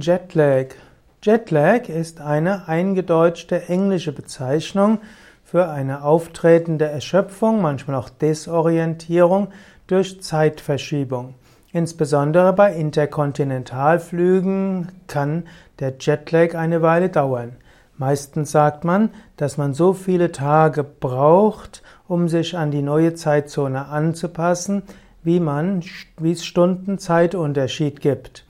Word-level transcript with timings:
Jetlag. 0.00 0.74
Jetlag 1.22 1.88
ist 1.88 2.20
eine 2.20 2.68
eingedeutschte 2.68 3.68
englische 3.68 4.12
Bezeichnung 4.12 4.98
für 5.44 5.68
eine 5.68 6.04
auftretende 6.04 6.86
Erschöpfung, 6.86 7.60
manchmal 7.60 7.96
auch 7.96 8.08
Desorientierung 8.08 9.48
durch 9.86 10.22
Zeitverschiebung. 10.22 11.34
Insbesondere 11.72 12.52
bei 12.52 12.74
Interkontinentalflügen 12.74 14.88
kann 15.06 15.44
der 15.78 15.94
Jetlag 15.98 16.54
eine 16.54 16.82
Weile 16.82 17.08
dauern. 17.08 17.56
Meistens 17.98 18.50
sagt 18.50 18.84
man, 18.84 19.10
dass 19.36 19.58
man 19.58 19.74
so 19.74 19.92
viele 19.92 20.32
Tage 20.32 20.84
braucht, 20.84 21.82
um 22.08 22.28
sich 22.28 22.56
an 22.56 22.70
die 22.70 22.82
neue 22.82 23.14
Zeitzone 23.14 23.86
anzupassen, 23.86 24.82
wie 25.22 25.40
man, 25.40 25.82
wie 26.18 26.32
es 26.32 26.44
Stunden 26.44 26.98
Zeitunterschied 26.98 28.00
gibt. 28.00 28.44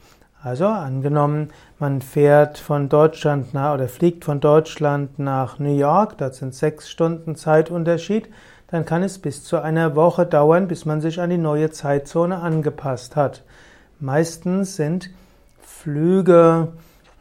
Also 0.45 0.67
angenommen, 0.67 1.51
man 1.79 2.03
fährt 2.03 2.59
von 2.59 2.89
Deutschland 2.89 3.55
nach 3.55 3.75
oder 3.75 3.87
fliegt 3.87 4.25
von 4.25 4.41
Deutschland 4.41 5.21
nach 5.21 5.61
New 5.61 5.77
York, 5.77 6.19
das 6.19 6.39
sind 6.39 6.53
sechs 6.53 6.91
Stunden 6.91 7.37
Zeitunterschied, 7.37 8.29
dann 8.67 8.85
kann 8.85 9.05
es 9.05 9.21
bis 9.21 9.45
zu 9.45 9.63
einer 9.63 9.95
Woche 9.95 10.27
dauern, 10.27 10.67
bis 10.67 10.85
man 10.85 11.01
sich 11.01 11.21
an 11.21 11.31
die 11.31 11.39
neue 11.39 11.71
Zeitzone 11.71 12.39
angepasst 12.39 13.15
hat. 13.15 13.45
Meistens 14.01 14.75
sind 14.75 15.11
Flüge 15.61 16.73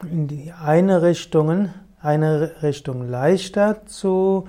in 0.01 0.27
die 0.27 0.51
eine 0.59 1.03
Richtung, 1.03 1.69
eine 2.01 2.63
Richtung 2.63 3.07
leichter 3.07 3.85
zu, 3.85 4.47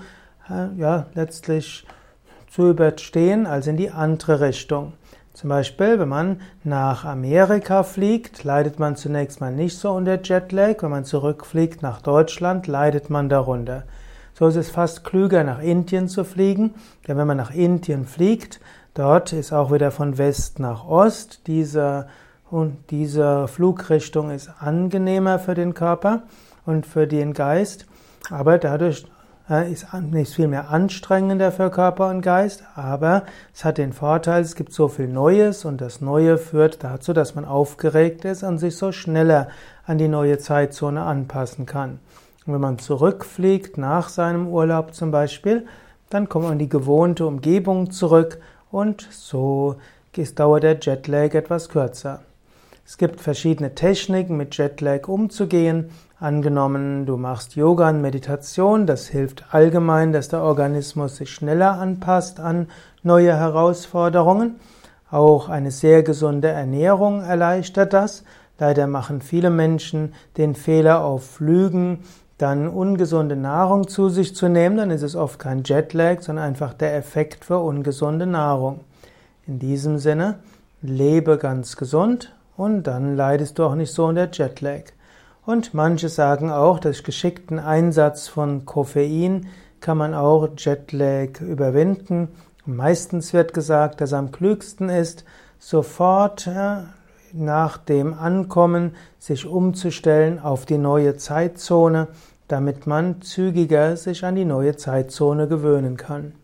äh, 0.49 0.75
ja, 0.81 1.07
letztlich 1.15 1.87
zu 2.49 2.71
überstehen 2.71 3.45
als 3.47 3.67
in 3.67 3.77
die 3.77 3.91
andere 3.91 4.41
Richtung. 4.41 4.95
Zum 5.35 5.49
Beispiel, 5.49 5.99
wenn 5.99 6.09
man 6.09 6.41
nach 6.63 7.05
Amerika 7.05 7.85
fliegt, 7.85 8.45
leidet 8.45 8.79
man 8.79 8.97
zunächst 8.97 9.41
mal 9.41 9.53
nicht 9.53 9.79
so 9.79 9.91
unter 9.93 10.21
Jetlag. 10.23 10.83
Wenn 10.83 10.91
man 10.91 11.05
zurückfliegt 11.05 11.83
nach 11.83 12.03
Deutschland, 12.03 12.67
leidet 12.67 13.09
man 13.09 13.31
darunter. 13.31 13.85
So 14.35 14.47
ist 14.47 14.57
es 14.57 14.71
fast 14.71 15.05
klüger, 15.05 15.45
nach 15.45 15.61
Indien 15.61 16.09
zu 16.09 16.25
fliegen, 16.25 16.75
denn 17.07 17.17
wenn 17.17 17.27
man 17.27 17.37
nach 17.37 17.51
Indien 17.51 18.07
fliegt, 18.07 18.61
dort 18.95 19.33
ist 19.33 19.53
auch 19.53 19.73
wieder 19.73 19.91
von 19.91 20.19
West 20.19 20.59
nach 20.59 20.87
Ost. 20.87 21.47
Diese, 21.47 22.09
und 22.51 22.79
diese 22.91 23.49
Flugrichtung 23.49 24.31
ist 24.31 24.51
angenehmer 24.59 25.39
für 25.39 25.55
den 25.55 25.75
Körper 25.75 26.23
und 26.67 26.87
für 26.87 27.07
den 27.07 27.33
Geist, 27.33 27.87
aber 28.31 28.59
dadurch 28.59 29.07
ist 29.61 29.87
nicht 29.93 30.35
viel 30.35 30.49
mehr 30.49 30.71
anstrengender 30.71 31.53
für 31.53 31.71
Körper 31.71 32.09
und 32.09 32.23
Geist, 32.23 32.65
aber 32.75 33.25
es 33.55 33.65
hat 33.65 33.79
den 33.79 33.93
Vorteil, 33.93 34.43
es 34.43 34.57
gibt 34.57 34.73
so 34.73 34.89
viel 34.89 35.09
Neues 35.09 35.65
und 35.65 35.81
das 35.81 36.01
Neue 36.01 36.39
führt 36.39 36.83
dazu, 36.83 37.13
dass 37.13 37.35
man 37.35 37.45
aufgeregt 37.45 38.25
ist 38.25 38.43
und 38.43 38.59
sich 38.59 38.77
so 38.77 38.93
schneller 38.93 39.49
an 39.85 39.99
die 39.99 40.09
neue 40.09 40.39
Zeitzone 40.39 41.03
anpassen 41.03 41.67
kann. 41.67 42.01
Und 42.47 42.55
wenn 42.55 42.61
man 42.61 42.79
zurückfliegt 42.79 43.79
nach 43.79 44.09
seinem 44.09 44.49
Urlaub 44.49 44.95
zum 44.95 45.11
Beispiel, 45.11 45.67
dann 46.09 46.29
kommt 46.29 46.45
man 46.45 46.55
in 46.55 46.59
die 46.59 46.69
gewohnte 46.69 47.27
Umgebung 47.27 47.91
zurück 47.91 48.39
und 48.71 49.07
so 49.11 49.77
dauert 50.35 50.63
der 50.63 50.79
Jetlag 50.81 51.35
etwas 51.35 51.69
kürzer. 51.69 52.21
Es 52.85 52.99
gibt 52.99 53.21
verschiedene 53.21 53.75
Techniken, 53.75 54.37
mit 54.37 54.57
Jetlag 54.57 55.09
umzugehen. 55.09 55.91
Angenommen, 56.23 57.05
du 57.05 57.17
machst 57.17 57.57
Yoga 57.57 57.91
und 57.91 58.01
Meditation, 58.01 58.87
das 58.87 59.09
hilft 59.09 59.47
allgemein, 59.51 60.13
dass 60.13 60.29
der 60.29 60.43
Organismus 60.43 61.17
sich 61.17 61.33
schneller 61.33 61.81
anpasst 61.81 62.39
an 62.39 62.69
neue 63.03 63.37
Herausforderungen. 63.37 64.55
Auch 65.11 65.49
eine 65.49 65.73
sehr 65.73 66.05
gesunde 66.05 66.47
Ernährung 66.47 67.23
erleichtert 67.23 67.93
das. 67.93 68.23
Leider 68.61 68.87
machen 68.87 69.21
viele 69.21 69.51
Menschen 69.51 70.15
den 70.37 70.55
Fehler 70.55 71.03
auf 71.03 71.29
Flügen, 71.29 72.05
dann 72.39 72.69
ungesunde 72.69 73.35
Nahrung 73.35 73.89
zu 73.89 74.09
sich 74.09 74.37
zu 74.37 74.49
nehmen, 74.49 74.77
dann 74.77 74.93
ist 74.93 75.03
es 75.03 75.17
oft 75.17 75.41
kein 75.41 75.65
Jetlag, 75.65 76.21
sondern 76.21 76.45
einfach 76.45 76.73
der 76.73 76.95
Effekt 76.95 77.45
für 77.45 77.59
ungesunde 77.59 78.27
Nahrung. 78.27 78.79
In 79.49 79.59
diesem 79.59 79.99
Sinne, 79.99 80.39
lebe 80.83 81.37
ganz 81.37 81.75
gesund 81.77 82.33
und 82.57 82.85
dann 82.85 83.17
leidest 83.17 83.59
du 83.59 83.65
auch 83.65 83.75
nicht 83.75 83.93
so 83.93 84.07
unter 84.07 84.29
Jetlag. 84.31 84.93
Und 85.45 85.75
manche 85.75 86.09
sagen 86.09 86.51
auch, 86.51 86.79
durch 86.79 87.03
geschickten 87.03 87.59
Einsatz 87.59 88.29
von 88.29 88.65
Koffein 88.65 89.49
kann 89.81 89.99
man 89.99 90.15
auch 90.15 90.49
Jetlag 90.57 91.41
überwinden. 91.41 92.29
Meistens 92.65 93.33
wird 93.33 93.53
gesagt, 93.53 94.01
dass 94.01 94.13
am 94.13 94.31
klügsten 94.31 94.89
ist, 94.89 95.25
sofort 95.59 96.49
nach 97.33 97.79
dem 97.79 98.15
Ankommen 98.15 98.95
sich 99.19 99.47
umzustellen 99.47 100.39
auf 100.39 100.65
die 100.65 100.79
neue 100.79 101.17
Zeitzone, 101.17 102.09
damit 102.47 102.87
man 102.87 103.21
zügiger 103.23 103.97
sich 103.97 104.25
an 104.25 104.37
die 104.37 104.45
neue 104.45 104.77
Zeitzone 104.77 105.49
gewöhnen 105.49 105.97
kann. 105.97 106.35